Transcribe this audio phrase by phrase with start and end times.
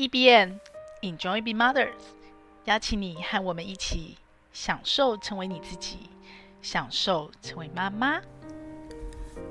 [0.00, 0.58] E B N
[1.02, 1.92] Enjoy Be Mothers，
[2.64, 4.16] 邀请你和我们一起
[4.50, 6.08] 享受成为你自己，
[6.62, 8.18] 享受成为妈妈。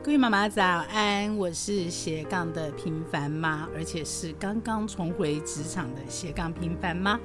[0.01, 7.19] 各位妈妈早安，我是斜杠的平凡妈，而且是刚刚重回职场的斜杠平凡妈。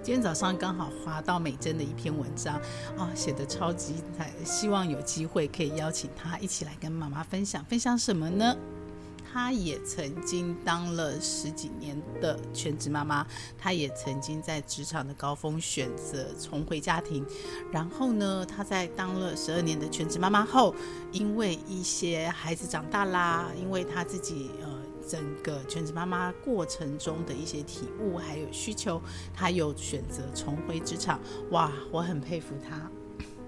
[0.00, 2.54] 今天早上刚好滑到美珍的一篇文章
[2.96, 7.64] 啊，写得超级精彩，希望有机会可以邀请她一起来跟妈妈分享。
[7.64, 8.56] 分享什么呢？
[9.32, 13.26] 她也曾经当了十几年的全职妈妈，
[13.56, 17.24] 她也曾经在职场的高峰选择重回家庭。
[17.70, 20.74] 然后呢，她在当了十二年的全职妈妈后，
[21.12, 24.68] 因为一些孩子长大啦，因为她自己呃
[25.08, 29.00] 整个全职妈妈过程中的一些体悟还有需求，
[29.32, 31.18] 她又选择重回职场。
[31.50, 32.90] 哇，我很佩服她。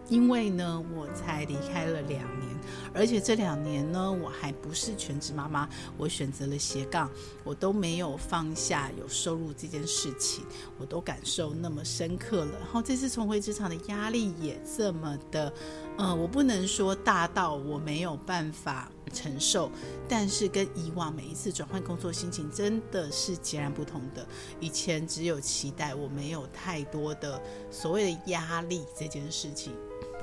[0.08, 2.50] 因为呢，我才离开了两年，
[2.92, 7.10] 而且这两年呢，我还不是全职妈妈，我选择了斜杠，
[7.42, 10.44] 我都没有放下有收入这件事情，
[10.78, 12.58] 我都感受那么深刻了。
[12.60, 15.52] 然后这次重回职场的压力也这么的，
[15.96, 19.70] 呃，我不能说大到我没有办法承受，
[20.06, 24.26] 但是跟以往每一次转换工作心情真的是截然不同的。
[24.60, 29.72] 以前只有期待，我没有太多的所谓的压力这件事情。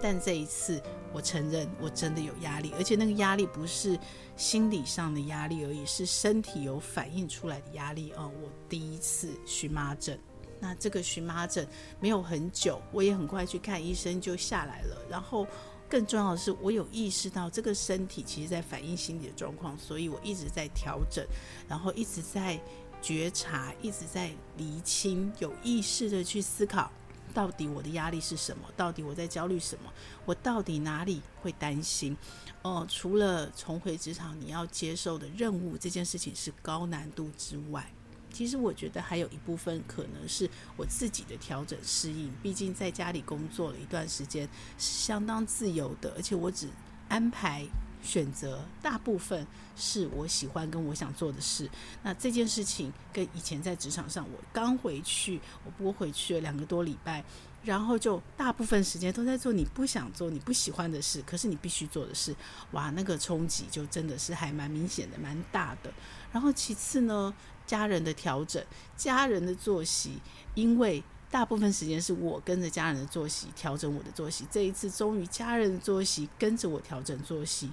[0.01, 0.81] 但这一次，
[1.13, 3.97] 我承认我真的有压力，而且那个压力不是
[4.35, 8.11] 心理上的压力而已，是身体有反映出来的压力。
[8.17, 10.19] 哦，我第一次荨麻疹，
[10.59, 11.67] 那这个荨麻疹
[11.99, 14.97] 没有很久，我也很快去看医生就下来了。
[15.09, 15.45] 然后
[15.87, 21.25] 更重要的是，我有意识到这个身体其实在反映心理的状况，所以我一直在调整，
[21.67, 22.59] 然后一直在
[23.01, 26.91] 觉察，一直在厘清，有意识的去思考。
[27.33, 28.67] 到底我的压力是什么？
[28.77, 29.91] 到底我在焦虑什么？
[30.25, 32.15] 我到底哪里会担心？
[32.61, 37.91] 哦、除了重回职场你要接受的任务这件事情是高难度之外，
[38.31, 42.31] 其实我觉得还有一部分可能是我自己的调整适应。
[42.41, 46.69] 毕竟在家里工作了一段时间，是相当自由的，而且我只
[47.09, 47.65] 安排。
[48.01, 49.45] 选择大部分
[49.75, 51.69] 是我喜欢跟我想做的事。
[52.03, 57.23] 那这件事情跟以前在职场上，我刚回去，我不过回去了两个多礼拜，
[57.63, 62.35] 然后就大部分时间都在做你不想做、你不喜欢的事，可是你必须做的事。
[62.71, 65.93] 哇，那个冲击就真的是还蛮明显的、蛮大的。
[66.31, 67.33] 然后其次呢，
[67.65, 68.63] 家人的调整、
[68.97, 70.19] 家人的作息，
[70.55, 71.03] 因为。
[71.31, 77.71] 大部分时间是我跟着家人的作息调整我的作息，这一次终于家人的作息跟着我调整作息。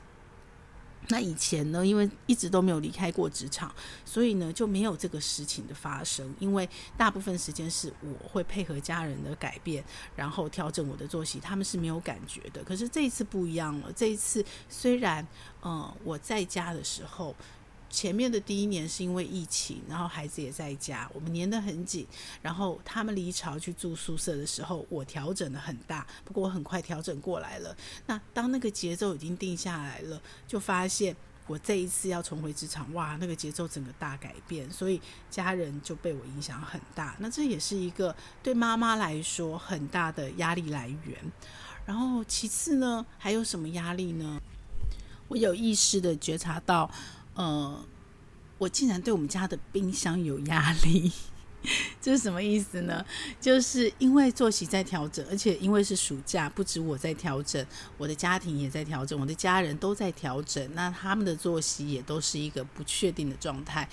[1.08, 3.74] 那以前呢，因为一直都没有离开过职场，
[4.04, 6.34] 所以呢就没有这个事情的发生。
[6.38, 9.82] 因为大部分时间是我会配合家人的改变，
[10.14, 12.62] 然后调整我的作息，他们是没有感觉的。
[12.62, 15.26] 可是这一次不一样了，这一次虽然
[15.62, 17.34] 嗯我在家的时候。
[17.90, 22.06] 前面的第一年是因为疫情，然后孩子也在家，我们黏得很紧。
[22.42, 27.74] 然后他们离巢去住宿舍的时候，我调整得很大，不过我很快调整过来了。
[28.06, 31.16] 那当那个节奏已经定下来了，就发现
[31.46, 35.00] 我这一次要重回职场，哇，那个节奏整个大改变，所以
[35.30, 37.16] 家人就被我影响很大。
[37.18, 41.18] 那这也是一个对妈妈来说很大的压力来源。
[41.86, 44.40] 然后其次呢，还有什么压力呢？
[45.28, 46.90] 我有意识地觉察到。
[47.38, 47.84] 呃，
[48.58, 51.12] 我竟然对我们家的冰箱有压力，
[52.02, 53.06] 这是什么意思呢？
[53.40, 57.64] 就是因为作息在调整，而且因为是暑假，不止我在调整，
[57.96, 63.88] 我的家庭也在调整，我的家人都在调整，那他们的作息也都是一个不确定的状态。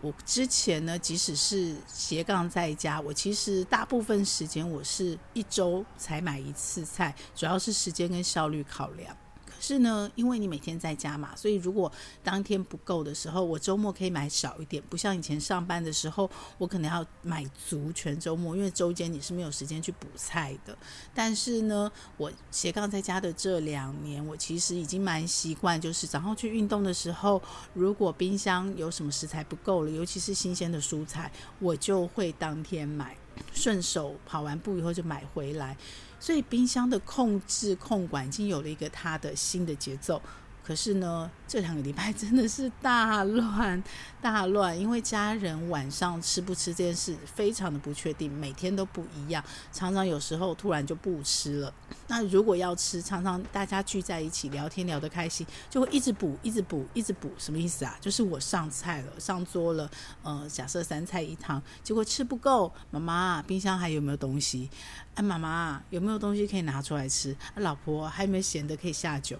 [0.00, 9.16] 我之前呢，即使是斜杠在家，我其实大部分时间我是一周才买一次菜，主要是时间跟效率考量。
[9.60, 11.90] 是呢，因为你每天在家嘛，所以如果
[12.22, 14.82] 当天不够的时候，我周末可以买少一点。
[14.88, 20.76] 不像以前上班的时候，我可能要买足全周末，因为周间你是没有时间去补菜的。
[21.14, 27.42] 但是呢，我斜杠在家的这两年，我其实已经蛮习惯，就是早上去运动的时候，
[27.74, 33.16] 如果冰箱有什么食材不够了，尤其是新鲜的蔬菜，我就会当天买，
[33.52, 35.76] 顺手跑完步以后就买回来。
[36.20, 40.20] 所以冰箱的控制控管已经有了一个它的新的节奏。
[40.68, 43.82] 可是呢，这两个礼拜 真的是大乱
[44.20, 49.42] 大乱，因为家人晚上吃不吃这件事非常的不确定，每天都不一样，
[49.72, 51.72] 常常有时候突然就不吃了。
[52.08, 57.32] 那如果要吃，常常大家聚在一起聊天聊得开心，就会一直补，一直补，一直补。
[57.38, 57.96] 什么意思啊？
[57.98, 59.90] 就是我上菜了，上桌了，
[60.22, 64.68] 呃，假设三菜一汤，结果吃不够，妈妈冰箱还有没有东西？
[65.14, 67.34] 哎，妈妈有没有东西可以拿出来吃？
[67.54, 69.38] 啊，老婆还有没有咸的可以下酒？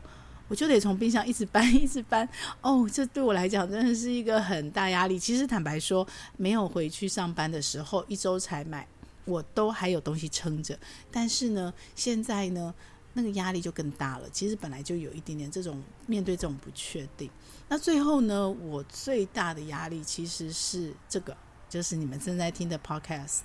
[0.49, 2.29] 我就得从冰箱一直搬，一直搬。
[2.63, 5.19] 哦，这对我来讲真的是一个很大压力。
[5.19, 6.07] 其实坦白说，
[6.37, 8.87] 没有回去上班的时候，一周才买，
[9.25, 10.79] 我都还有东西撑着。
[11.13, 12.75] 但是呢，现在呢，
[13.13, 14.29] 那个压力就更大了。
[14.31, 17.31] 其实本来就有一点点这种面对这种不确定。
[17.69, 21.37] 那最后呢，我最大的压力其实是这个，
[21.69, 23.41] 就是你们正在听的 Podcast。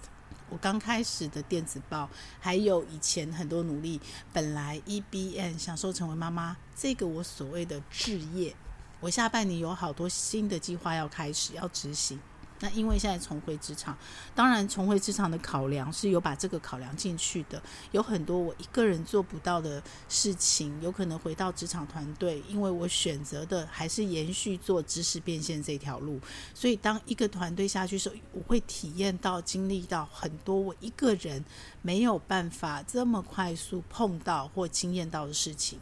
[0.53, 2.07] 我刚开始的电子报，
[2.39, 4.00] 还有以前很多努力，
[4.31, 8.55] 本来 EBN 享受成为妈妈，这个我所谓的置业，
[9.00, 12.19] 我下半年有好多新的计划要开始要执行。
[12.63, 13.98] 那因为现在重回职场，
[14.33, 17.62] 当然重回职场的考量是有把这个考量进去的，
[17.92, 26.18] 有很多我一个人做不到的事情，有可能回到职场团队，因为我选择的还是延续做知识变现这条路，
[26.54, 31.44] 所以当一个团队下去的时候，我会体验到、经历到很多我一个人
[31.81, 35.77] 没有办法这么快速碰到或经验到的事情，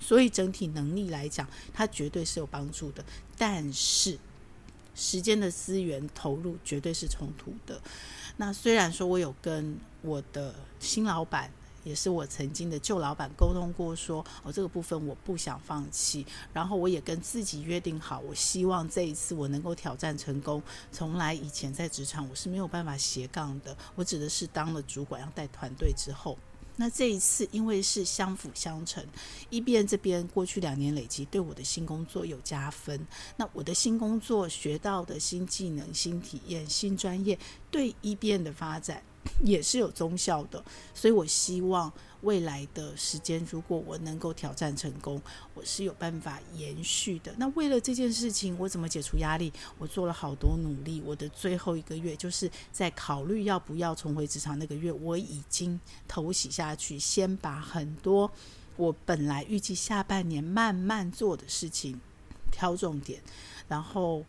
[0.00, 3.04] 所以整体能力来讲，它绝对是有帮助的，
[3.38, 4.18] 但是。
[4.94, 7.80] 时间的资源投入绝对是冲突的。
[8.36, 11.50] 那虽然说我有跟我的新老板，
[11.84, 16.26] 也是我曾经的旧老板沟通过说，哦这个部分我不想放弃。
[16.52, 20.62] 然后我也跟自己约定好，我希望这一次我能够挑战成功。
[20.90, 26.38] 从来以前在职场我是没有办法斜杠的，我指的是当了主管要带团队之后。
[26.76, 29.04] 那这一次，因为是相辅相成
[29.50, 33.06] 一辩这边过去两年累积对我的新工作有加分。
[33.36, 37.38] 那我的新工作学到的新技能、新体验、新专业，
[37.70, 39.02] 对一辩的发展。
[39.42, 40.62] 也是有综效的，
[40.94, 41.90] 所以我希望
[42.24, 45.22] 未来的时间，如果我能够挑战成功，
[45.54, 47.32] 我是有办法延续的。
[47.38, 49.52] 那为了这件事情，我怎么解除压力？
[49.78, 51.00] 我做了好多努力。
[51.04, 55.78] 我的最后一个月，就是在考虑要不要重回职场那个月，我已经
[56.08, 58.30] 头洗下去，先把很多
[58.76, 62.00] 我本来预计下半年慢慢做的事情
[62.50, 63.22] 挑重点，
[63.68, 64.24] 然后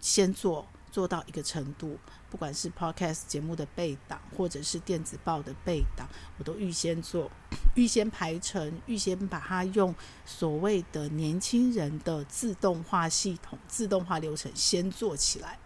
[0.00, 0.66] 先做。
[0.94, 1.98] 做到一个程度，
[2.34, 7.30] 不管是 Podcast 节目的备档，或者是电子报的备档，我都预先做，
[7.76, 9.94] 预先排程，预先把它用
[10.26, 15.56] 所谓的年轻人的自动化系统、自动化流程先做起来。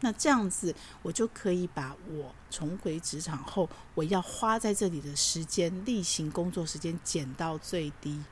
[0.00, 8.22] 那这样子，我就可以把我重回职场后我要花在这里的时间、例行工作时间减到最低。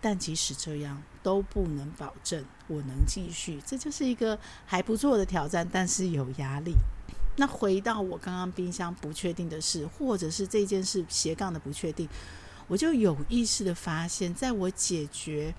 [0.00, 6.74] 但即使这样，都不能保证我能继续，这就是一个还不错的挑战，但是有压力。
[7.36, 12.08] 那回到我刚刚冰箱不确定的事，或者是这件事斜杠的不确定，
[12.68, 15.54] 我就有意识的发现，在我解决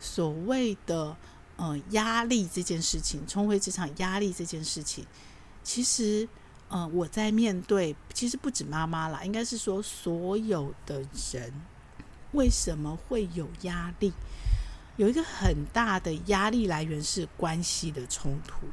[0.00, 1.16] 所谓的
[1.56, 5.06] 呃压力这件事情，重回职场压力这件事情，
[5.62, 6.28] 其实
[6.68, 11.00] 呃我在面对，其实不止妈妈啦，应该是说所有的
[11.32, 11.52] 人。
[12.32, 14.10] 为什么会有压力？
[14.96, 18.66] 有一个很大的压力来源是关系的冲突。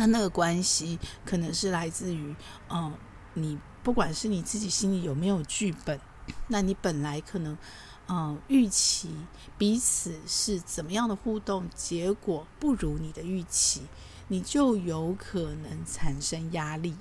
[0.00, 2.34] 那那个关系可能是来自于，
[2.70, 2.90] 嗯，
[3.34, 6.00] 你不管是你自己心里有没有剧本，
[6.48, 7.54] 那你本来可能，
[8.08, 9.14] 嗯，预期
[9.58, 13.82] 彼此是怎么样的互动，结果不如你的预期，
[14.28, 16.96] 你就有可能产生压力。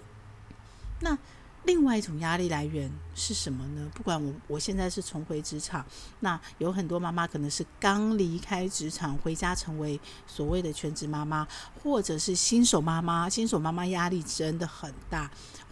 [1.00, 1.18] 那。
[1.66, 3.92] 另外一种压力来源是什么呢？
[3.94, 5.86] 不管我我现在是重回职场，
[6.22, 11.48] 那有很多妈妈可能是刚离开职场回家成为所谓的全职妈妈，
[11.84, 15.30] 或者是新手妈妈，新手妈妈压力真的很大，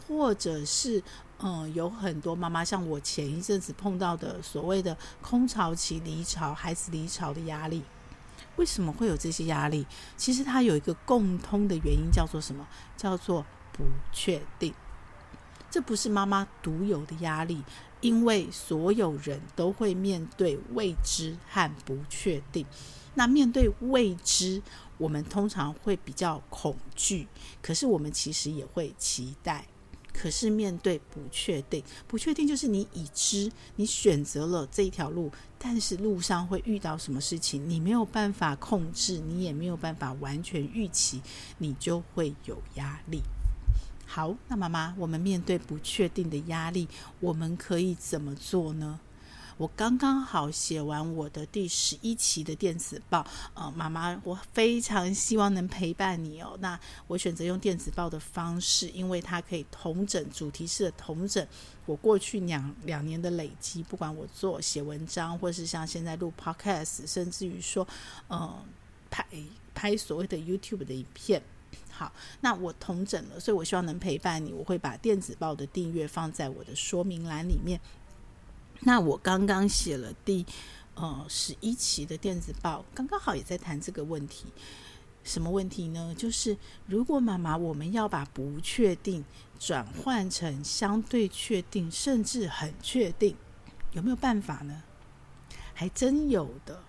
[0.07, 1.01] 或者是
[1.39, 7.83] 嗯，有很多妈妈像我前一阵子碰到的所谓的空巢期离巢，孩子离巢的压力。
[8.57, 9.85] 为什么会有这些压力？
[10.15, 12.67] 其实它有一个共通的原因，叫做什么？
[12.97, 14.73] 叫做不确定。
[15.69, 17.61] 这不是妈妈独有的压力，
[18.01, 22.65] 因为所有人都会面对未知和不确定。
[23.15, 24.61] 那面对未知，
[24.97, 27.27] 我们通常会比较恐惧，
[27.61, 29.65] 可是我们其实也会期待。
[30.13, 41.21] 可是面对不确定，不确定就是你已知，你选择了这条路，但是路上会遇到什么事情，你没有办法控制，你也没有办法完全预期，
[41.59, 43.21] 你就会有压力。
[44.09, 46.87] 好，那妈妈，我们面对不确定的压力，
[47.19, 48.99] 我们可以怎么做呢？
[49.57, 56.55] 我刚刚好写完我的第十一期的电子报，呃，妈妈，我非常希望能陪伴你哦。
[56.61, 61.45] 那我选择用电子报的方式，因为它可以同整主题式的同整
[61.85, 67.85] 我过去两两年的累积，不管我做写文章，或是像现在录 Podcast，甚至于说，
[68.27, 68.63] 呃，
[69.09, 69.25] 拍
[69.73, 71.41] 拍所谓的 YouTube 的影片。
[71.97, 74.53] 好，那我同诊了，所以我希望能陪伴你。
[74.53, 77.81] 我会把电子报的订阅放在我的说明栏里面。
[78.81, 80.45] 那我刚刚写了第
[80.93, 84.45] 呃十一期的电子报，刚刚好也在谈这个问题。
[85.23, 86.13] 什么问题呢？
[86.15, 89.25] 就是如果妈妈我们要把不确定
[89.59, 93.35] 转换成相对确定，甚至很确定，
[93.93, 94.83] 有没有办法呢？
[95.73, 96.83] 还真有的。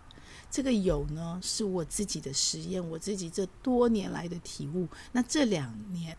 [0.51, 4.89] 这个有呢，是我自己的实验，我自己这多年来的体悟。
[5.13, 6.17] 那这两年，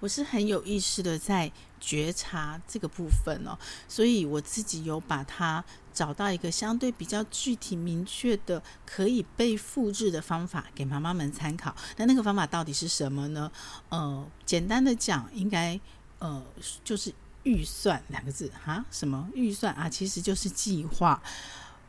[0.00, 1.50] 我是很有意识的在
[1.80, 3.56] 觉察这个部分哦，
[3.88, 5.64] 所以我自己有把它
[5.94, 11.74] 找到一个相对比较具体、明确的可以被复制的方法给妈妈们参考。
[11.96, 13.50] 那那个方法到底是什么呢？
[13.90, 15.78] 呃，简单的讲，应该
[16.18, 16.42] 呃
[16.82, 17.14] 就是
[17.44, 19.88] 预算两个字哈，什么预算啊？
[19.88, 21.22] 其实就是计划。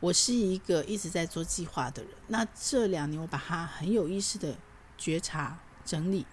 [0.04, 4.54] 我是一个一直在做计划的人，那这两年我把它很有意识的
[4.98, 6.26] 觉察整理，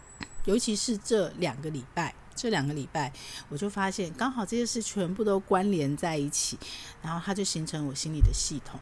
[0.44, 3.13] 尤其是这两个礼拜，这两个礼拜
[3.48, 6.60] 我就发现刚好这些事全部都关联在一起，
[7.01, 8.78] 然后它就形成我心里的系统。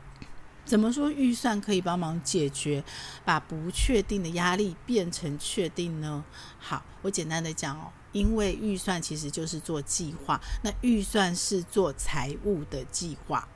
[0.65, 2.84] 怎么说预算可以帮忙解决，
[3.24, 6.25] 把不确定的压力变成确定呢？
[6.58, 13.48] 好，我简单的讲哦，因为预算其实就是做计划，那预算是做财务的计划。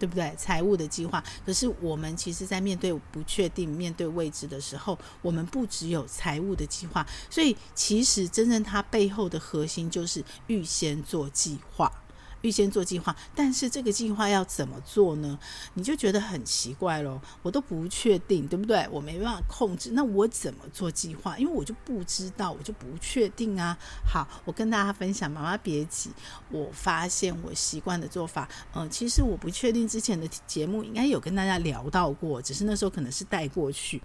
[0.00, 0.34] 对不对？
[0.38, 11.92] 财务的计划，可是我们其实，在面对不确定、面对未知的时候，我们不只有财务的计划，所以其实真正它背后的核心就是预先做计划。
[12.42, 15.38] 预先做计划，但是这个计划要怎么做呢？
[15.74, 18.88] 你就觉得很奇怪咯，我都不确定，对不对？
[18.90, 21.36] 我没办法控制，那我怎么做计划？
[21.38, 23.76] 因为我就不知道，我就不确定啊。
[24.04, 26.10] 好，我跟大家分享，妈妈别急。
[26.50, 34.00] 我发现我习惯的做法，嗯、呃，其实我不确定之前的节目应该有跟大家聊到过，只是那时候可能是带过去。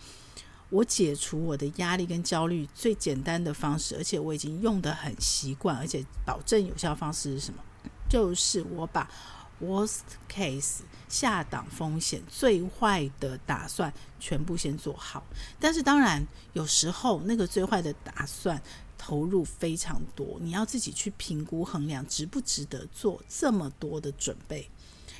[0.70, 7.60] 我解除我的压力跟焦虑最简单的方式，而且我已经用得很习惯，而且保证有效方式是什么？
[8.08, 9.10] 就是我把
[9.62, 15.24] worst case 下档风险最坏的打算全部先做好，
[15.60, 18.62] 但是当然有时候那个最坏的打算
[18.98, 24.70] 投入非常多，你要自己去评估衡量值不值得做这么多的准备。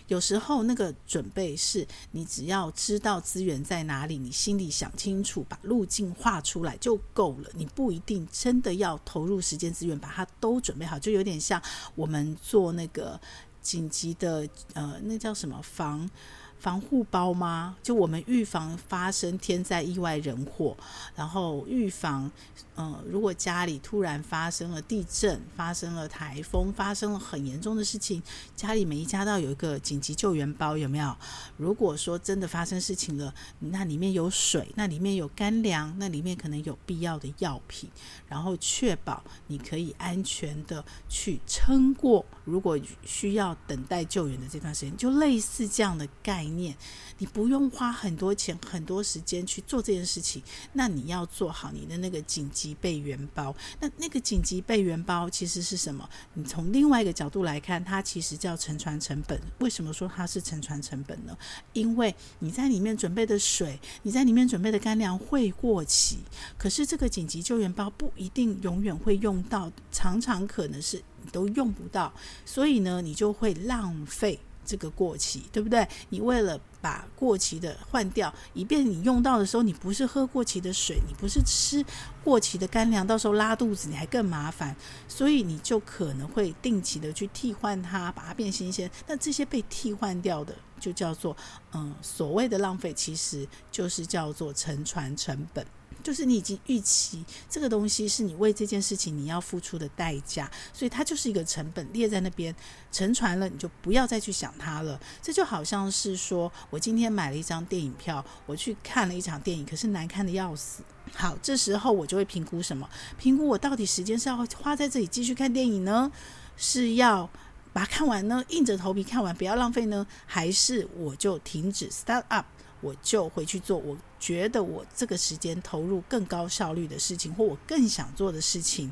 [0.08, 7.50] 有时候那个准备是你只要知道资源在哪里，你心里想清楚，把路径画出来就够了。
[7.54, 11.62] 你不一定真的要投入时间资源把它都准备好，就有点像
[11.96, 13.20] 我们做那个
[13.62, 16.10] 紧急的呃，那叫什么防。
[16.58, 17.76] 防护包吗？
[17.84, 20.76] 就我们预防发生天灾意外人祸，
[21.14, 22.32] 然后预防，
[22.76, 28.22] 呃，如果家里突然发生了地震、发生了台风、发生了很严重的事情，
[28.54, 31.16] 家里每一家到有一个紧急救援包，有没有？
[31.56, 37.90] 如果说真的发生事情了，那里面有水，那里面有干粮，那里面可能有必要的药品，
[38.28, 46.76] 然后确保你可以安全的去撑过，如果需要等待救援的这段时间，就类似这样的概念。
[47.18, 50.42] 你不用花很多钱、很多时间去做这件事情。
[50.74, 53.56] 那你要做好你的那个紧急备援包。
[53.80, 56.08] 那那个紧急备援包其实是什么？
[56.34, 59.40] 你从另外一个角度来看，它其实叫沉船成本。
[59.60, 61.38] 为什么说它是沉船成本呢？
[61.74, 66.20] 因为你在里面准备的水，你在里面准备的干粮会过期，
[66.58, 72.14] 可是这个紧急救援包不一定永远会用到，常常可能是你都用不到，
[72.46, 74.40] 所以呢，你就会浪费。
[74.68, 75.88] 这个过期，对不对？
[76.10, 81.84] 你为了把过期的换掉，以便你用到的时候，你不是喝过期的水，你不是吃
[82.24, 84.76] 过期的干粮，到时候拉肚子你还更麻烦。
[85.08, 88.88] 所以你就可能会定期的去替换它，把它变新鲜。
[89.08, 91.36] 那这些被替换掉的，就叫做
[91.74, 95.66] 嗯，所谓的浪费，其实就是叫做沉船成本。
[96.04, 102.56] 就是你已经预期这个东西是你为这件事情你要付出的代价，所以它就是一个成本列在那边，
[102.92, 105.00] 沉船了，你就不要再去想它了。
[105.20, 110.84] 这就好像是说我今天买了一张电影票，我去看了一场电影，可是难看的要死。
[111.16, 112.88] 好，这时候我就会评估什么？
[113.18, 116.12] 评估我到底时间是要花在这里继续看电影呢，
[116.56, 117.28] 是要
[117.76, 122.46] 把它看完呢，硬着头皮看完不要浪费呢，还是我就停止 start up？
[122.80, 128.90] 我就回去做，我觉得我这个时间投入更高效率的事情，或我更想做的事情，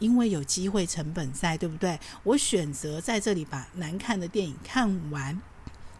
[0.00, 1.96] 因为有机会成本在，对不对？
[2.24, 5.40] 我选择在这里把难看的电影看完。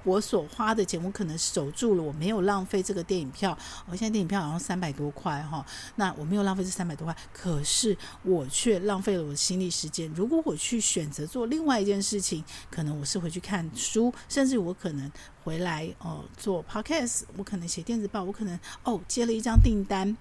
[0.04, 3.56] 我所花的钱，我可能守住了，我没有浪费这个电影票。
[3.87, 5.64] 我现在电影票好像三百多块哈，
[5.96, 10.08] 那我没有浪费这三百多块，可是我却浪费了我的心力时间。
[10.14, 15.11] 如果我去选择做另外一件事情，可能我是回去看书，甚至我可能
[15.42, 20.16] 回来哦、做 podcast，我可能写电子报，我可能哦接了一张订单。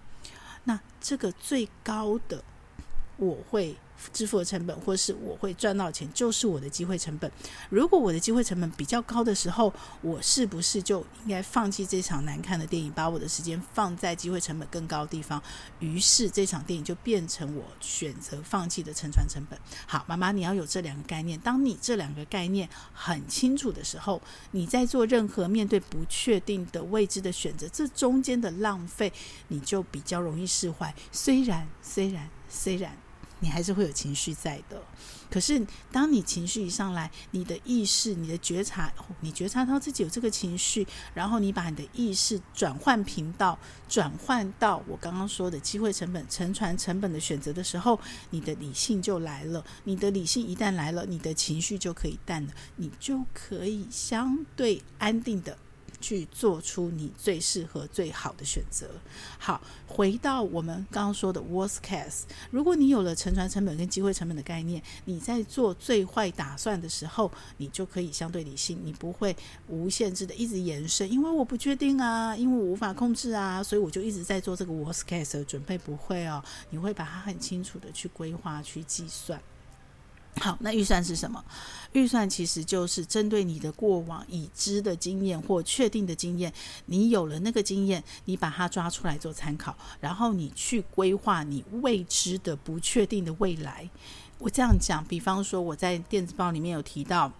[0.64, 2.44] 那这个最高的。
[3.18, 3.78] 我会
[4.12, 7.32] 支付的成本，或是我会赚到钱，就是我的机会成本。
[7.70, 15.42] 如果我的机会成本比较高的时候，我是不是就应该放弃这场难看的电影，把我的时间放在机会成本更高的地方？
[15.80, 19.58] 于是这场电影就变成我选择放弃的沉船成本。
[19.86, 21.40] 好，妈妈，你要有这两个概念。
[21.40, 24.22] 当你这两个概念很清楚的时候，
[24.52, 29.12] 你在做任何面对不确定的未知的选择，这中间的浪费，
[29.48, 30.94] 你就比较容易释怀。
[31.12, 33.03] 虽然，虽然，虽然。
[33.44, 34.82] 你还是会有情绪在的，
[35.30, 43.60] 可是当你情绪一上来，你的意识、你的觉察，你觉察到自己有这个情绪，然后你把你的意识转换频道，
[43.90, 49.62] 转换到我刚刚说的机会成本、沉船成本的选择的时候，你的理性就来了。
[49.84, 55.58] 你的理性一旦来了，你的情绪就可以淡了，你就可以相对安定的。
[56.04, 58.90] 去做出你最适合、最好的选择。
[59.40, 69.36] 好，回到我们刚刚说的 worst case，如果你有了沉船成本跟机会成本的概念，你在做最坏打算的时候，你就可以相对理性，你不会
[69.68, 75.78] 无限制的一直延伸，因为我不确定啊，因为我无法控制啊，所以我就一直在做这个 worst case 的准备。
[75.84, 79.42] 不会哦，你会把它很清楚的去规划、去计算。
[80.40, 81.44] 好，那预算是什么？
[81.94, 86.52] 预算其实就是针对你的过往已知的经验或确定的经验，
[86.88, 93.88] 你有了那个经验，你把它抓出来做参考，然后你去规划你未知的、不确定的未来。
[94.40, 97.32] 我这样讲，比方说我在电子报里面有提到，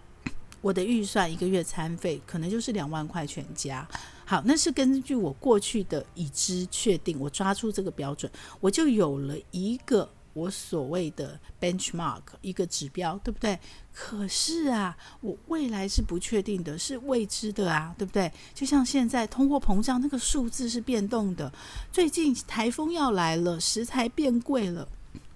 [0.60, 3.86] 我的预算一个月餐费可能就是两万块全家。
[4.24, 10.08] 好，那是根据我过去的已知确定，我抓出这个标准，我就有了一个。
[10.34, 13.58] 我所谓的 benchmark 一个指标，对不对？
[13.92, 18.30] 可是啊，我未来是不确定的，是未知的啊，对不对？
[18.52, 21.50] 就像现在通货膨胀那个数字是变动的，
[21.90, 24.86] 最近台风要来了，食材变贵了，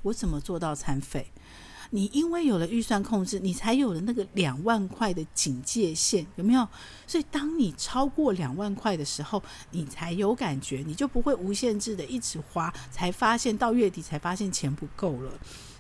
[0.03, 1.27] 我怎么做到餐费？
[1.91, 6.69] 你因为有了预算控制，你才有了那个两万块的警戒线，有没有？
[7.07, 15.33] 所以当你超过两万块的时候，你才有感觉，你就不会无限制的一直花，才发现到月底才发现钱不够了。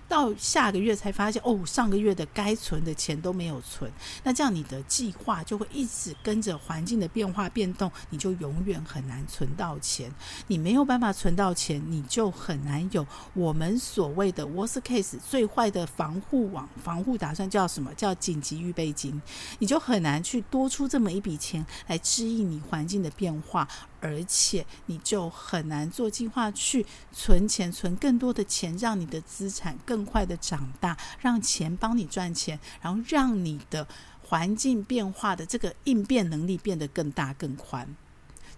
[0.09, 3.91] 到下个月才发现，哦，上个月的该存的钱都没有存，
[4.25, 10.11] 那这样你的计划就会一直跟着环境的变化变动，你就永远很难存到钱。
[10.47, 17.93] 你没有办法存到钱，你就很难有我们所谓的 worst case 最坏的防护网、防护打算叫什么？
[17.95, 19.21] 叫紧急预备金。
[19.59, 23.69] 你就很难去多出这么一笔钱来支应你环境的变化。
[24.01, 33.87] 而且你就很难做计划去存钱，存更多的钱，让你的资产更快的长大，让钱帮你赚钱，然后让你的
[34.23, 37.97] 环境变化的这个应变能力变得更大更宽。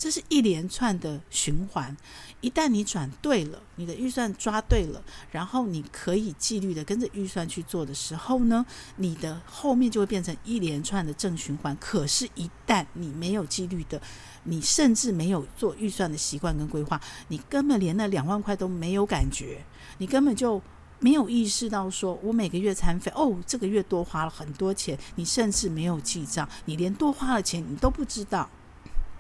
[0.01, 1.95] 这是一连串的循环，
[2.41, 8.65] 一旦你转对了，你的预算抓对了，然后你可以纪律的跟着预算去做的时候呢，
[8.97, 11.77] 你的后面就会变成一连串的正循环。
[11.79, 14.01] 可是，一旦你没有纪律的，
[14.45, 19.63] 你甚至没有做预算的习惯跟规划，你根本连那两万块都没有感觉，
[19.99, 20.63] 你根本就
[20.99, 28.49] 没有意识到说，我每个月餐费哦，这个月多花了很多钱，你甚至没有记账，你连多花了钱你都不知道。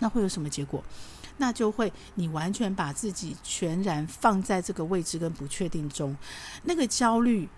[0.00, 0.82] 那会有什么结果？
[1.36, 6.14] 那就会你完全把自己全然放在这个未知跟不确定中，
[6.64, 7.48] 那个焦虑，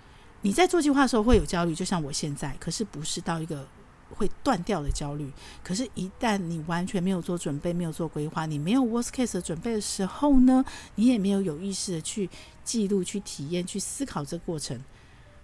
[0.42, 3.66] 你在做计划的时候会有焦虑，就像我现在，可是不是到一个
[4.10, 5.32] 会断掉的焦虑。
[5.64, 12.30] 可是，一旦你完全没有做准备，没有做规划，你没有 worst case 的准备的时候呢，你也没有有意识的去
[12.62, 14.80] 记录、去体验、去思考这过程。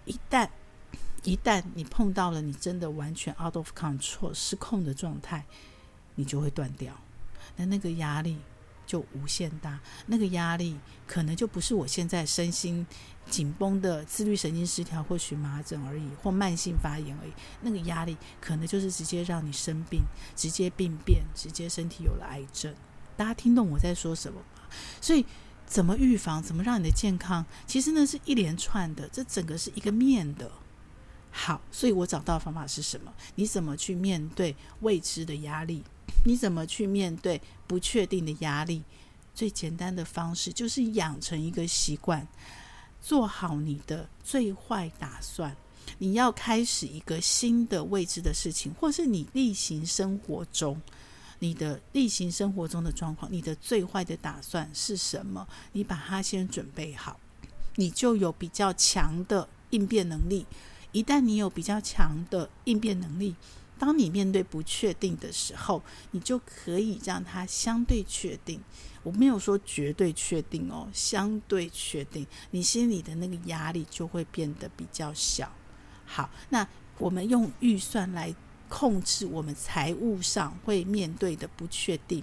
[0.04, 0.48] 一旦
[1.24, 5.44] 一旦你碰到了你真的完全 out of control 失控的状态。
[6.18, 6.92] 你就会断掉，
[7.54, 8.36] 那那个压力
[8.84, 10.76] 就无限大，那个压力
[11.06, 12.84] 可能就不是我现在身心
[13.30, 17.32] 紧绷的自律神经失调或荨麻疹而已，或慢性发炎而已。
[17.60, 20.00] 那个压力可能就是直接让你生病，
[20.34, 22.74] 直接病变，直接身体有了癌症。
[23.16, 24.62] 大家听懂我在说什么吗？
[25.00, 25.24] 所以
[25.66, 30.50] 怎么预防，怎么让你的健康，其实呢是一连串的，这整个是一个面的。
[31.30, 33.12] 好，所以我找到的方法是什么？
[33.36, 35.84] 你怎么去面对未知的压力？
[36.24, 38.82] 你怎么去面对不确定的压力？
[39.34, 42.26] 最简单的方式就是养成一个习惯，
[43.00, 45.56] 做好你的最坏打算。
[45.98, 50.80] 你要开始一个新的未知的事情，或是你例行生活中，
[51.38, 55.46] 你的例行生活中的状况，你的最坏的打算是什么？
[55.72, 57.18] 你把它先准备好，
[57.76, 60.44] 你就有比较强的应变能力。
[60.90, 63.36] 一旦你有比较强的应变能力，
[63.78, 68.60] 当你面对不确定的时候，你就可以让它相对确定。
[69.04, 75.50] 我没有说绝对确定哦，相对确定，你心里的那个压力就会变得比较小。
[76.04, 76.66] 好，那
[76.98, 78.34] 我们用预算来
[78.68, 82.22] 控制我们财务上会面对的不确定。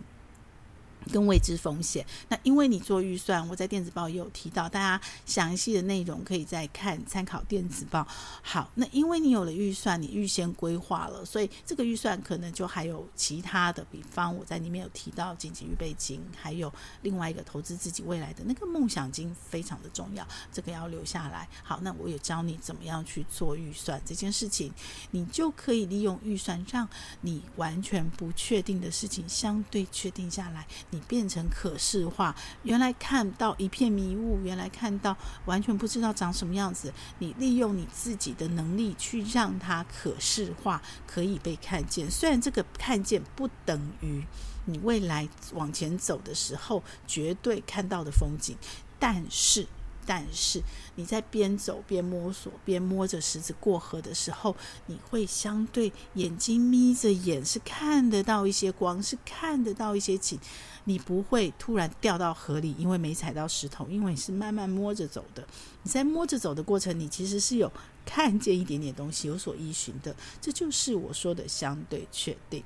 [1.12, 2.06] 跟未知风险。
[2.30, 8.08] 那因为你做预算，我在电子报也有提到，大家详细的内容可以再看参考电子报。
[8.41, 21.48] 好，那因为你有了预算，你预先规划了，所以这个预算可能就还有其他的，比方我在里面有提到紧急预备金，还有另外一个投资自己未来的那个梦想金，非常的重要，这个要留下来。
[21.63, 24.72] 好，那我也教你怎么样去做预算这件事情，
[25.12, 26.88] 你就可以利用预算，让
[27.22, 30.65] 你完全不确定的事情相对确定下来。
[30.95, 36.93] 你变成可视化，原来看到一片迷雾，原来看到完全不知道长什么样子。
[37.19, 42.10] 你利用你自己的能力去让它可视化，可以被看见。
[42.10, 44.23] 虽然这个看见不等于
[44.63, 48.55] 你未来往前走的时候绝对看到的风景，
[48.97, 49.67] 但是。
[50.06, 50.62] 但是
[50.96, 60.39] 你在边走边摸索，边摸着石子过河的时候，你会相对眼睛眯着眼，是看得到一些光，是看得到一些景。
[60.88, 65.46] 你不会突然掉到河里，因为没踩到石头，因为你是慢慢摸着走的。
[65.82, 67.72] 你在摸着走的过程，你其实是有
[68.06, 70.15] 看见一点点东西，有所依循的。
[70.39, 72.63] 这就是我说的相对确定。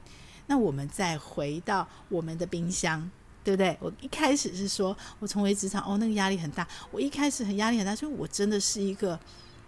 [0.47, 3.09] 那我们再回到我们的冰箱。
[3.49, 3.75] 对不对？
[3.79, 6.67] 我一开始是说，我重回职场，哦，那个压力很大。
[6.91, 9.19] 我一开始很压力很大，所以我真的是一个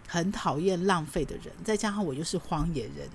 [0.06, 1.52] 很讨厌浪费的人。
[1.64, 3.08] 再加上我又是荒野人，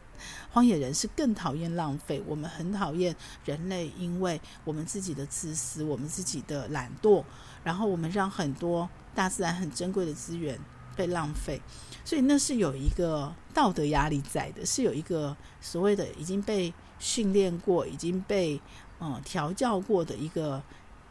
[0.51, 2.21] 荒野人是更讨厌浪费。
[2.27, 7.23] 我们很讨厌人类，因为我们自己的自私，我们自己的懒惰，
[7.63, 10.59] 然后我们让很多大自然很珍贵的资源
[10.97, 11.61] 被浪费。
[12.03, 18.59] 所以那是有一个道德压力在的，是有一个所谓的已经被训练过，已经被。
[18.99, 20.61] 嗯，调教过的一个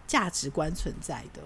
[0.07, 1.40] 价值观存在的，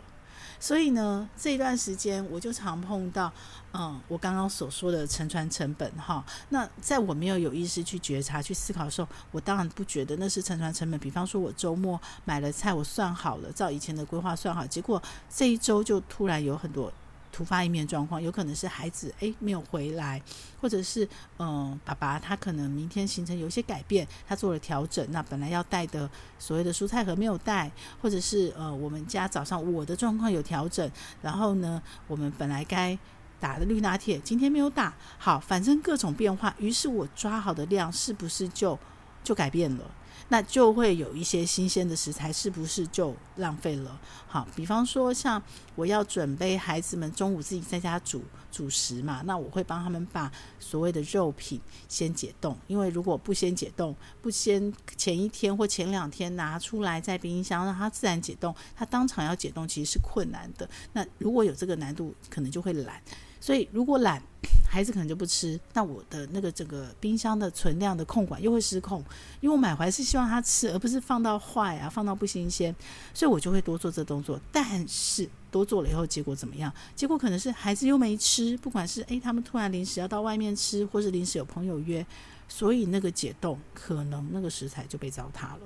[0.58, 3.32] 所以呢，这一段时间我就常碰到，
[3.72, 6.24] 嗯，我刚刚所说的沉船成本哈。
[6.50, 10.98] 那在我没有有意识去觉察、去思考的时候，我当然不觉得那是沉船成本。
[11.00, 16.92] 比方说，我周末买了菜，我算好了，照以前的规划算好，结果这一周就突然有很多。
[17.32, 20.20] 突发一面状况，有可能是孩子诶没有回来，
[20.60, 27.70] 或者是嗯爸爸他可能明天行程有一些改变，他做了调整，那本来要带的所谓的蔬菜盒没有带，
[28.02, 30.90] 或者是呃我们家早上我的状况有调整，
[31.22, 32.98] 然后呢我们本来该
[33.38, 38.78] 打的绿拿铁今天没有打，好，反正各种变化，于是我抓好的量是不是就
[39.24, 39.84] 就改变了？
[40.30, 44.00] 那就会有一些新鲜的食材，是不是就浪费了？
[44.28, 45.42] 好，比方说像
[45.74, 60.70] 我要准备孩子们中午自己在家煮主食嘛，那我会帮他们把所谓的肉品先解冻，因为如果不先解冻，不先前一天或前两天拿出来在冰箱让它自然解冻，它当场要解冻其实是困难的。
[60.92, 63.02] 那如果有这个难度，可能就会懒。
[63.40, 64.22] 所以如果懒，
[64.70, 69.02] 孩子可能就不吃，那我的那个整个冰箱的存量的控管又会失控，
[69.40, 72.74] 因为我买回来是希望他吃，而不是放到坏啊，放到不新鲜，
[73.12, 74.38] 所以我就会多做这动作。
[74.52, 76.72] 但是多做了以后，结果怎么样？
[76.94, 82.06] 结果可能是孩子又没吃，不管是诶，他们突然临时要到外面吃，或是临时有朋友约，
[82.48, 85.60] 所以那个解冻可能那个食材就被糟蹋了。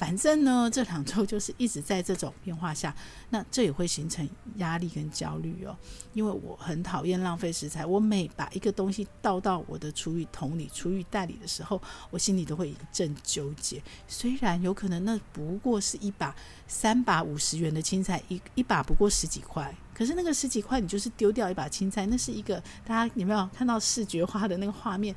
[0.00, 2.96] 反正呢，这两周就是一直在这种变化下，
[3.28, 5.76] 那这也会形成压力跟焦虑哦。
[6.14, 11.78] 因为我很讨厌浪费食材，我每把一个东西倒到我的厨余桶里、厨余袋里的时候，
[12.10, 13.82] 我心里都会一阵纠结。
[14.08, 16.34] 虽然有可能那不过是一把
[16.66, 25.14] 三把五十元的青菜，一一把不过十几块，可是那个十几块你就是丢掉一把青菜，那是一个大家有没有看到视觉化的那个画面？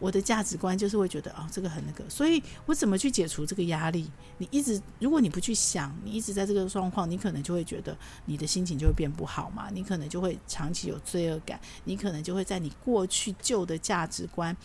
[0.00, 4.10] 我的价值观就是会觉得哦，这个很那个，所以我怎么去解除这个压力？
[4.38, 14.56] 你一直，如果你不去想，你一直在这个状况，你可能就会觉得你的心情就会变不好嘛，你可能就会长期有罪恶感，你可能就会在你过去旧的价值观。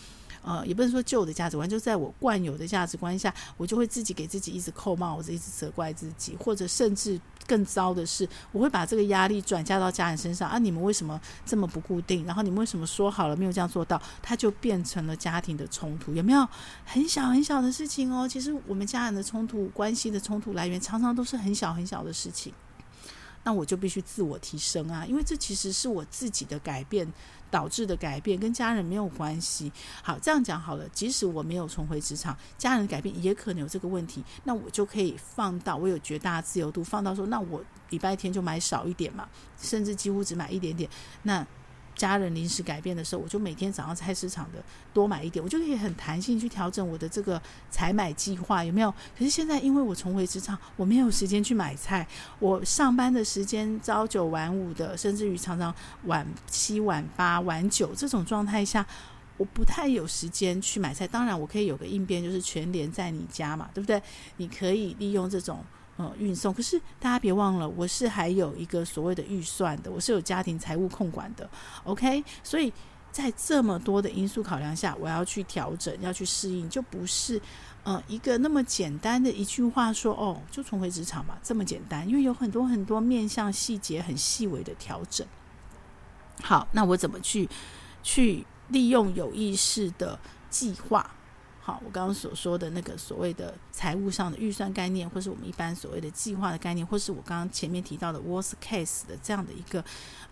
[0.46, 10.60] 呃，也不能说旧的价值观，就在我惯有的价值观下，我就会自己给自己一直扣帽子，一直责怪自己，或者甚至更糟的是，我会把这个压力转嫁到家人身上啊！
[10.60, 12.24] 你们为什么这么不固定？
[12.26, 14.02] 然后你们为什么说好了没有这样做到？
[14.22, 16.48] 它就变成了家庭的冲突，有没有？
[16.86, 18.28] 很小很小的事情哦。
[18.28, 22.54] 其实我们家人的冲突、关系的冲突来源，常常都是很小很小的事情。
[23.44, 27.08] 那我就必须自我提升啊，因为这其实是我自己的改变
[27.56, 29.72] 导致的改变，跟家人没有关系。
[30.04, 39.26] 好，这样讲好了，即使我没有重回职场，家人的改变也可能有这个问题，那我就可以放到我有绝大自由度，放到说，那我礼拜天就买少一点嘛，
[39.58, 40.90] 甚至几乎只买一点点。
[41.24, 41.48] 那
[41.96, 48.92] 家人临时改变的时候，我就每天早上菜市场的多买一点，我就可以很弹性去调整我的这个采买计划，有没有？
[49.18, 52.08] 可是现在因为我重回职场，我没有时间去买菜，
[52.40, 58.86] 我上班的时间朝九晚五的，甚至于常常晚七晚八晚九这种状态下。
[59.38, 64.02] 我不太有时间去买菜，当然我可以有个应变，就是全联在你家嘛，对不对？
[64.38, 65.62] 你可以利用这种
[65.98, 71.50] 呃运送，可是大家别忘了，我是还有一个所谓的预算的，我是有家庭财务控管的
[71.84, 72.24] ，OK？
[72.44, 72.72] 所以
[73.12, 77.42] 在这么多的因素考量下，我要去调整，要去适应，就不是
[77.84, 85.26] 呃一个那么简单的一句话说哦，就重回职场吧，这么简单，因为有很多很多面向细节很细微的调整。
[86.42, 87.50] 好，那我怎么去
[88.04, 88.46] 去？
[88.70, 91.15] 利用有意识的计划，
[91.66, 99.84] 好，我刚刚所说的那个所谓的财务上的预算概念，或是我们一般所谓的计划的概念，或是我刚刚前面提到的 worst case 的这样的一个。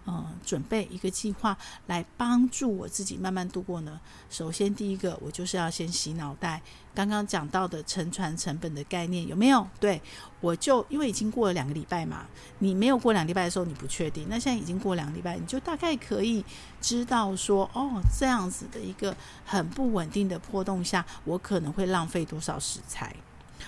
[0.05, 3.99] 嗯，准备一个计划来帮助我自己慢慢度过呢。
[4.29, 6.61] 首先，第一个，我就是要先洗脑袋。
[6.93, 9.65] 刚刚讲到的沉船成本的概念有没有？
[9.79, 10.01] 对，
[10.41, 12.25] 我就因为已经过了两个礼拜嘛，
[12.59, 14.27] 你没有过两个礼拜的时候，你不确定。
[14.29, 16.43] 那现在已经过两个礼拜，你就大概可以
[16.81, 23.15] 知道说，哦，这样子的一个很不稳定的波动下，我可能会浪费多少食材。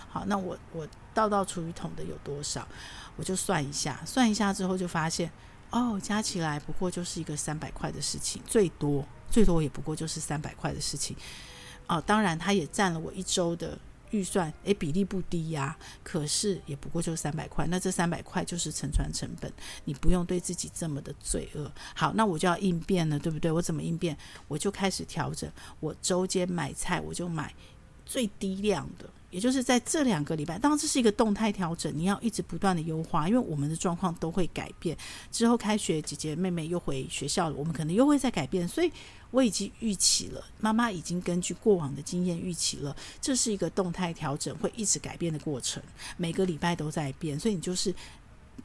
[0.10, 2.68] 好，那我我倒到厨余桶的有多少，
[3.16, 5.32] 我就算一下，算一下之后就发现。
[5.76, 11.14] 哦，加起来不过就是一个三百块的事情，最多最多也不过就是三百块的事情。
[11.86, 13.78] 哦，当然它也占了我一周的
[14.12, 19.52] 预算，诶，比例不低呀，可是也不过就三百块，那这三百块就是沉船成本，
[19.84, 21.70] 你不用对自己这么的罪恶。
[21.94, 23.52] 好，那我就要应变了，对不对？
[23.52, 24.18] 我怎么应变？
[24.48, 27.54] 我就开始调整，我周间买菜我就买
[28.06, 29.10] 最低量的。
[29.36, 34.98] 也就是在这两个礼拜，当然这是一个动态调整，你要一直不断的优化，因为我们的状况都会改变。
[35.30, 38.90] 之后开学，姐姐妹妹又回学校了，我们可能又会再改变，所以
[39.32, 45.84] 我已经预期了，妈妈已经根据过往的经验预期了，这是一个动态调整，会一直改变的过程，
[46.16, 47.94] 每个礼拜都在变，所以你就是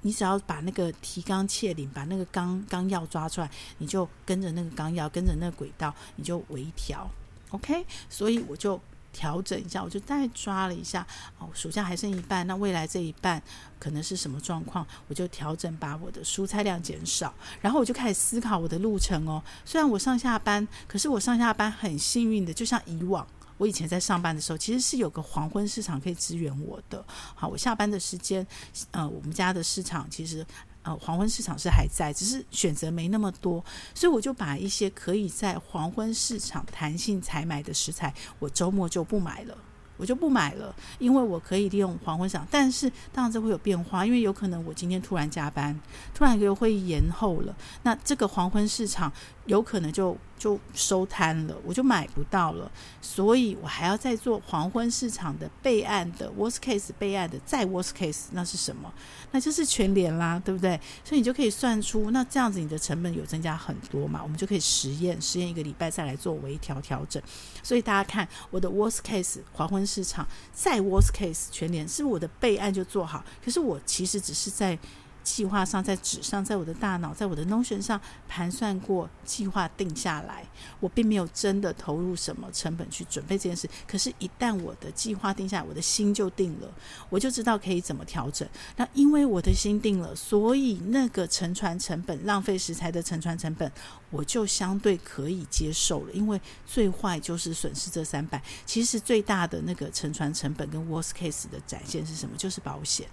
[0.02, 7.10] 你只要把那个提纲挈领，把那个纲纲要抓出来，你就跟着那个纲要，跟着那个轨道，你就微调
[7.50, 8.80] ，OK，所以我就。
[9.12, 11.06] 调整一下，我就再抓了一下
[11.38, 13.42] 哦，暑假还剩一半，那未来这一半
[13.78, 14.86] 可能是什么状况？
[15.08, 19.42] 我就调整，把我的蔬菜量减少，然后我就开始思考我的路程哦。
[19.64, 23.26] 虽然我上下班，可是我上下班很幸运的，就像以往
[23.58, 27.04] 我以前在上班的时候，其实是有个黄昏市场可以支援我的。
[27.34, 28.46] 好，我下班的时间，
[28.92, 30.46] 呃，我们家的市场其实。
[30.82, 33.64] 呃，黄昏市场是还在，只是选择没那么多，
[33.94, 39.56] 所以我就把一些可以在黄昏市场弹性采买的食材，我周末就不买了。
[39.98, 45.78] 我就不买了，因为我可以利用黄昏市场，但是当然这会有变化，因为有可能我今天突然加班，
[46.14, 49.12] 突然又会延后了，那这个黄昏市场
[49.50, 52.70] 有可能就就收摊了，我就买不到了，
[53.02, 58.92] 所以我还要再做黄昏市场的备案的 worst case 备案的再 worst case，那是什么？
[59.32, 60.80] 那就是全联啦，对不对？
[61.04, 64.20] 所以你就可以算出，那这样子你的成本有增加很多嘛？
[64.22, 67.20] 我们就可以实验实验一个礼拜再来做微调调整。
[67.60, 73.24] 所以大家看我的 worst case 黄昏市场，再 worst case 全联，是不是我的备案就做好？
[73.44, 74.78] 可是我其实只是在。
[75.22, 80.44] 计划上，在纸上，在我的大脑，在我的 Notion 上盘算过，计划定下来。
[80.78, 83.68] 我并没有真的投入什么成本去准备这件事。
[83.86, 86.72] 可是，一旦我的计划定下来，我的心就定了，
[87.08, 88.48] 我就知道可以怎么调整。
[88.76, 93.70] 那因为我的心定了，所以那个沉船成本、浪费食材的沉船成本，
[94.10, 96.12] 我就相对可以接受了。
[96.12, 102.36] 因为最坏就是损失这三百，其实最大的那个沉船成本跟 Worst Case 的展现是什么？
[102.36, 103.08] 就是保险，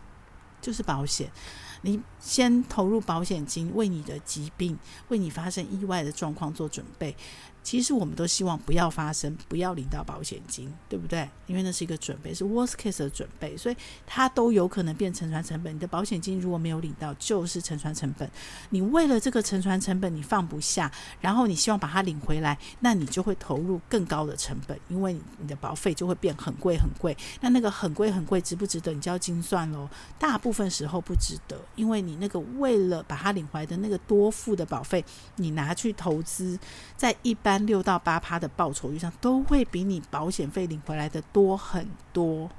[0.62, 1.30] 就是保险。
[1.82, 4.78] 你先投入保险金，为你的疾病、
[5.10, 7.16] 为你发生意外的状况做准备。
[7.67, 11.30] 其实我们都希望不要发生，不要领到保险金，对不对？
[11.47, 13.75] 因为那是一个准备，是 worst case 的准备，所以
[14.06, 15.75] 它都有可能变沉船成本。
[15.75, 18.32] 你的保险金如果没有领到，就是沉船成本。
[18.69, 27.17] 你为了这个沉船成本，你放不下，然后你希望把它领回来，那你就会投入更高的成本，因为你的保费就会变很贵很贵。
[27.41, 28.93] 那那个很贵很贵，值不值得？
[28.93, 29.89] 你就要精算喽。
[30.17, 35.03] 大部分时候不值得，因为你那个为了把它领回来的那个多付的保费，
[35.36, 36.58] 你拿去投资，
[36.95, 37.57] 在一般。
[37.65, 42.50] 六到八趴的报酬率上，都会比你保险费领回来的多很多。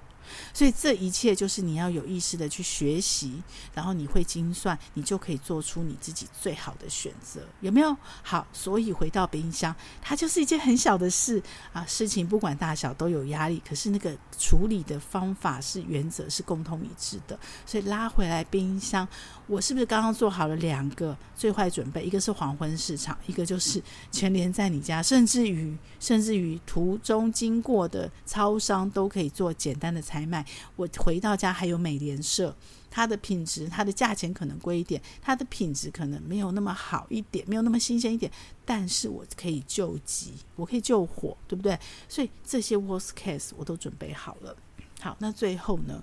[0.53, 7.97] 所以这一切就是你要有意识的去学习，然后你会精算，你就可以做出你自己最好的选择，有没有？
[8.23, 17.39] 好，所以回到冰箱，它就是一件很小的事啊，事情不管大小都有压力，可是那个处理的方法是原则是共通一致的。
[17.65, 19.09] 所以拉回来冰箱，
[19.49, 22.05] 我是不是刚刚做好了两个最坏准备？
[22.05, 23.83] 一个是黄昏市场，一个就是
[24.13, 30.45] 全联在你家，甚至于甚至于途中经过的超商都可以做简单的采买。
[30.77, 32.55] 我回到家还有美联社，
[32.91, 38.31] 它的品质、它的价钱可能贵一点，它的品质可能没有那么好一点，没有那么新鲜一点，
[38.67, 41.79] 但是我可以救急，我可以救火，对不对？
[42.07, 44.55] 所以这些 worst case 我都准备好了。
[45.01, 46.03] 好，那最后呢？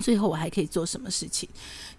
[0.00, 1.48] 最后我还可以做什么事情？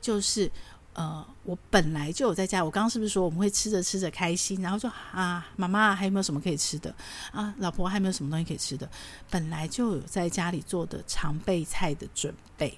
[0.01, 0.51] 就是
[0.93, 2.63] 呃，我本来就有在家。
[2.63, 6.93] 我刚刚是不是说我们会吃着吃着开心，然后说啊，妈妈还有没有什么可以吃的
[7.31, 7.53] 啊？
[7.57, 8.87] 老婆还有没有什么东西可以吃的？
[9.29, 12.77] 本来就有在家里做的常备菜的准备，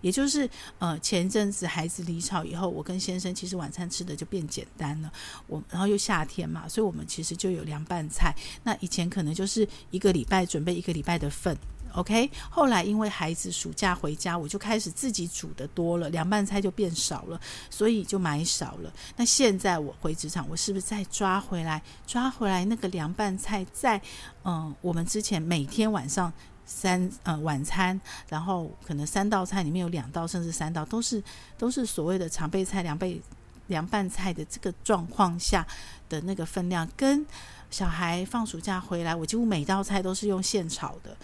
[0.00, 5.12] 也就是呃，前阵子孩子离巢以后，我跟先生其实晚餐吃的就变简单了。
[5.46, 8.34] 我然后又夏天嘛，所以我们其实就有凉拌菜。
[8.62, 11.54] 那以前可能就是一个礼拜准备一个礼拜的份。
[11.94, 18.92] OK，后来因为孩子暑假回家，我就开始自己煮的多了，凉拌菜就变少了，所以就买少了。
[19.16, 21.80] 那现在我回职场，我是不是再抓回来？
[22.04, 24.00] 抓回来那个凉拌菜在，
[24.44, 26.32] 嗯，我们之前每天晚上
[26.66, 31.22] 三呃晚餐，然后可能三道菜里面有两道甚至三道都是
[31.56, 33.22] 都是所谓的常备菜凉备
[33.68, 35.64] 凉拌菜的这个状况下
[36.08, 37.24] 的那个分量，跟
[37.70, 41.16] 小孩放暑假回来，我几乎每道菜都是用现炒的。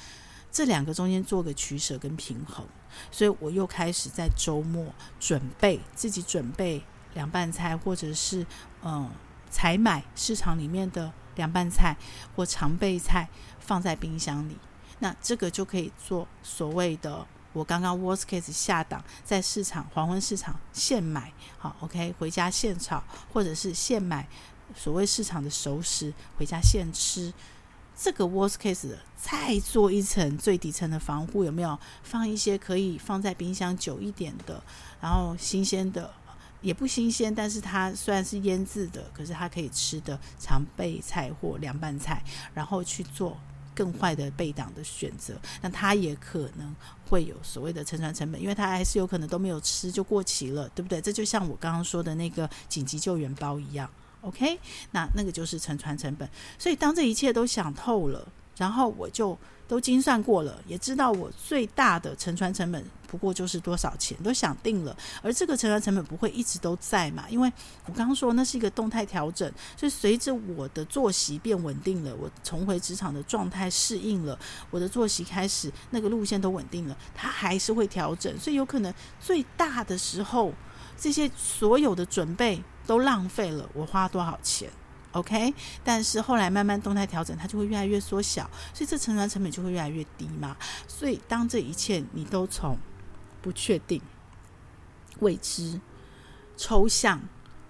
[0.52, 2.66] 这两个中间做个取舍跟平衡，
[3.10, 6.82] 所以我又开始在周末准备自己准备
[7.14, 8.44] 凉拌菜，或者是
[8.82, 9.10] 嗯
[9.48, 11.96] 采买市场里面的凉拌菜
[12.34, 14.56] 或常备菜放在冰箱里。
[14.98, 24.28] 那这个就可以做所谓的我刚刚 worst case 下档在市场黄昏市场现买，好 OK 回家现炒，或者是现买
[24.74, 27.32] 所谓市场的熟食回家现吃。
[28.02, 34.62] 这个 worst case 再做一层最底层的防护，有没有放一些可以放在冰箱久一点的，
[35.02, 36.10] 然后新鲜的
[36.62, 43.36] 也不新鲜，但是它虽然是腌制的，可是它可以吃的常备菜或凉拌菜，然后去做
[43.74, 46.74] 更坏的备档的选择，那它也可能
[47.06, 51.02] 会有所谓的沉船成本，因为它还是有可能都没有吃就过期了，对不对？
[51.02, 53.90] 这就像我刚刚说的那个紧急救援包一样。
[54.22, 54.58] OK，
[54.90, 56.28] 那那个就是沉船成本。
[56.58, 64.96] 所以当这一切都想透了，然后我就都精算过了，也知道我最大的沉船成本不过就是多少钱，都想定了。
[65.22, 67.24] 而这个沉船成本不会一直都在嘛？
[67.28, 67.50] 因为
[67.86, 74.38] 我刚刚说那是一个动态调整，所以随着我的作息变稳定了，我重回职场的状态适应了，
[74.70, 78.38] 我的作息开始那个路线都稳定了，它还是会调整。
[78.38, 80.52] 所以有可能最大的时候，
[81.00, 82.62] 这些所有的准备。
[82.86, 84.68] 都浪费了，我花多少钱
[85.12, 90.56] ？OK，但是后来慢慢动态调整，它就会越来越缩小，所以这沉船成本就会越来越低嘛。
[90.88, 92.76] 所以当这一切你都从
[93.40, 94.02] 不确定、
[95.20, 95.80] 未知、
[96.56, 97.20] 抽象，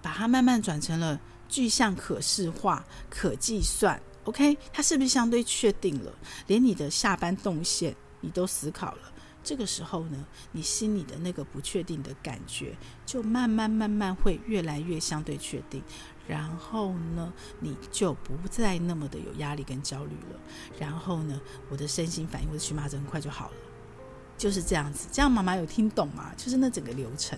[0.01, 6.11] 把它慢慢转成了具象、可视化、可计算，OK，它是不是相对确定了？
[6.47, 9.10] 连你的下班动线你都思考了。
[9.43, 12.75] 这个时候呢，你心里的那个不确定的感觉，
[13.05, 15.81] 就慢慢慢慢会越来越相对确定，
[16.27, 20.39] 然后呢，你就不再那么的有压力跟焦虑了。
[20.79, 23.55] 然后呢，我的身心反应，我的荨麻疹很快就好了，
[24.37, 25.07] 就是这样子。
[25.11, 26.31] 这样妈妈有听懂吗？
[26.37, 27.37] 就是那整个流程。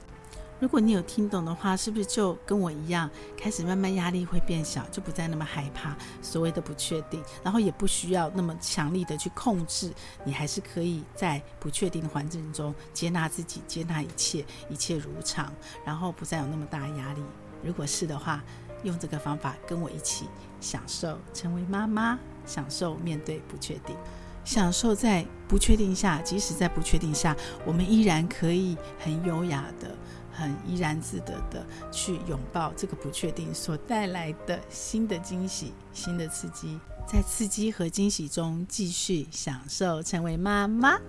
[0.64, 9.92] 如果你有听懂的话，是不是就跟我一样，开始慢慢压力会变小，就不再那么害怕所谓的不确定，然后也不需要那么强力的去控制，
[10.24, 15.52] 你还是可以在不确定的环境中接纳自己，接纳一切，一切如常，
[15.86, 17.22] 然后不再有那么大压力。
[17.62, 18.42] 如果是的话，
[18.84, 20.30] 用这个方法跟我一起
[20.62, 23.98] 享受成为妈妈，享受面对不确定，
[24.46, 29.94] 享受在不确定下，即使在不确定下，我们依然可以很优雅的。
[30.34, 41.00] 很怡然自得的去拥抱这个不确定所带来的新的惊喜、新的刺激，在刺激和惊喜中继续享受成为妈妈。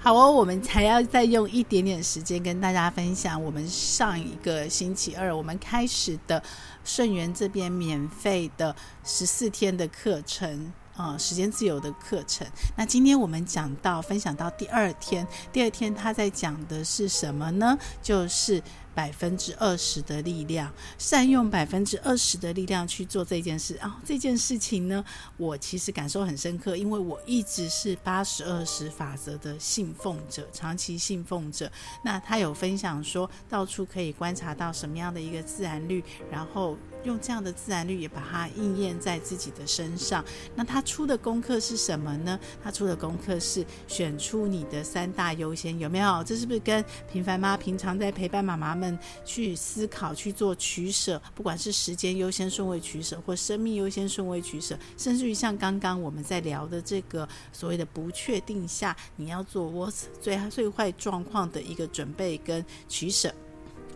[0.00, 6.40] 好哦，我们还要再用一点点时间跟大家分享我们上一个星期二我们开始的
[6.84, 10.72] 顺源这边免费的十四天的课程。
[10.98, 12.46] 啊、时间自由的课程。
[12.76, 17.78] 那今天我们讲到分享到第二天，第二天他在讲的是什么呢？
[18.02, 18.62] 就是。
[18.98, 24.02] 百分之二十的力量，善用百分之二十的力量去做这件事啊、哦！
[24.04, 25.04] 这件事情呢，
[25.36, 31.70] 我其实感受很深刻，因为我一直是八十二十法则的信奉者，长期信奉者。
[32.02, 40.24] 那他有分享说，到处可以观察到什么样的一个自然律，然后用这样的自然律也把它应验在自己的身上。
[40.56, 42.36] 那他出的功课是什么呢？
[42.60, 46.24] 他出的功课是选出你的三大优先，有没有？
[46.24, 48.87] 这是不是跟平凡妈平常在陪伴妈妈们？
[49.24, 63.34] 去思考、去做取舍，不管是时间优先顺位取舍，或生命优先顺位取舍，甚至于像刚刚我们在聊的这个所谓的不确定下，你要做 worst 最最坏状况的一个准备跟取舍。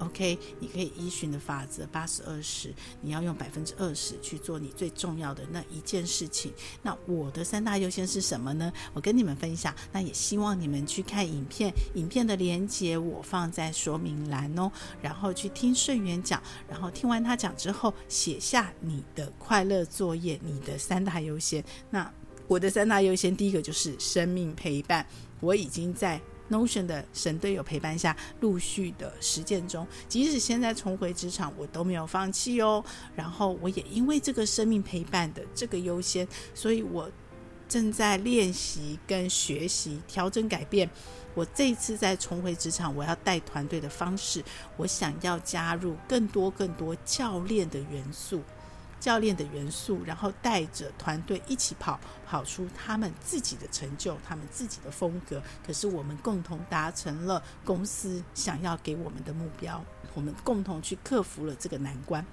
[0.02, 6.52] OK，你可以依循的法则八十二十，你要用百分之二十去做你最重要的那一件事情。
[6.82, 8.72] 那我的三大优先是什么呢？
[8.92, 9.72] 我跟你们分享。
[9.92, 14.70] 那也希望你们去看影片，影片的连接我放在说明栏哦。
[15.00, 21.62] 然后去听顺源讲，然后听完他讲之后，写下你的快乐作业，你的三大优先。
[21.90, 22.12] 那
[22.48, 25.06] 我的三大优先，第一个就是生命陪伴，
[25.38, 26.20] 我已经在。
[26.52, 32.84] Notion 的神队友陪伴下，陆续的实践中，即使现在重回职场，我都没有放弃哦。
[33.16, 37.10] 然后，我也因为这个生命陪伴的这个优先，所以我
[37.66, 40.88] 正在练习跟学习调整改变。
[41.34, 44.44] 我这次在重回职场，我要带团队的方式，
[44.76, 48.42] 我想要加入更多更多教练的元素。
[49.02, 55.42] 教练的元素，然后带着团队一起跑，跑出他们自己的成就，他们自己的风格。
[55.66, 59.84] 可是我们共同达成了公司想要给我们的目标，
[60.14, 62.24] 我们共同去克服了这个难关，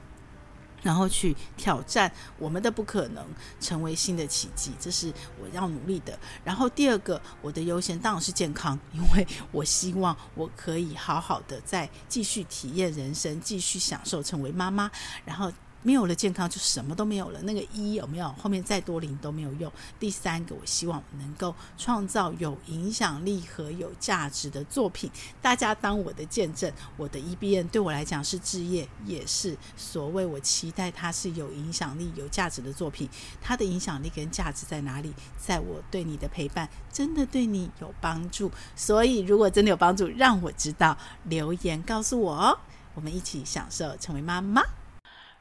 [0.84, 3.26] 然后去挑战我们的不可能，
[3.60, 4.72] 成为新的奇迹。
[4.80, 5.12] 这是
[5.42, 6.20] 我要努力的。
[6.44, 14.92] 然后第二个，我的优先当然是健康，因为我希望我可以好好的再继续体验人生，继续享受成为妈妈，
[15.26, 15.52] 然后。
[15.82, 17.42] 没有了健康，就什么都没有了。
[17.44, 18.28] 那个一有没有？
[18.34, 19.72] 后面再多零都没有用。
[20.00, 25.10] 第三个，我希望我能够创造有影响力和有价值的作品。
[25.42, 33.10] 大家当我的见证，我的 E B N 对我来讲是置业，也是所谓我期待它是有影响力、有价值的作品。
[33.42, 35.14] 它的影响力跟价值在哪里？
[35.38, 38.52] 在我对你的陪伴，真的对你有帮助。
[38.76, 42.60] 所以，如果真的有帮助，让我知道，留言告诉我哦。
[42.96, 44.62] 我们一起享受成为妈妈。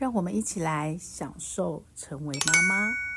[0.00, 3.09] 让我们一起来享受成为妈妈。